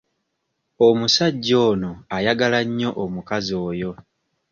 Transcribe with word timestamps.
Omusajja 0.87 1.55
ono 1.69 1.91
ayagala 2.15 2.59
nnyo 2.67 2.89
omukazi 3.03 3.53
oyo. 3.69 3.91